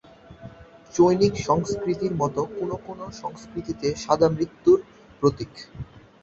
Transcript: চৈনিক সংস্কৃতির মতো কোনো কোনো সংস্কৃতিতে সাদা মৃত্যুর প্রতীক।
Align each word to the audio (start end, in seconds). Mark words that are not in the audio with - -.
চৈনিক 0.93 1.33
সংস্কৃতির 1.47 2.13
মতো 2.15 2.41
কোনো 2.55 2.75
কোনো 2.85 3.05
সংস্কৃতিতে 3.21 3.87
সাদা 3.95 4.27
মৃত্যুর 4.29 4.79
প্রতীক। 5.21 5.51